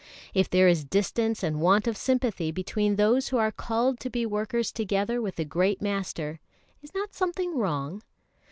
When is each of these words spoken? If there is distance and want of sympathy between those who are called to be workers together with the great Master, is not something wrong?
If 0.33 0.49
there 0.49 0.67
is 0.67 0.83
distance 0.83 1.43
and 1.43 1.61
want 1.61 1.85
of 1.85 1.95
sympathy 1.95 2.51
between 2.51 2.95
those 2.95 3.27
who 3.27 3.37
are 3.37 3.51
called 3.51 3.99
to 3.99 4.09
be 4.09 4.25
workers 4.25 4.71
together 4.71 5.21
with 5.21 5.35
the 5.35 5.45
great 5.45 5.79
Master, 5.79 6.39
is 6.81 6.95
not 6.95 7.13
something 7.13 7.55
wrong? 7.55 8.01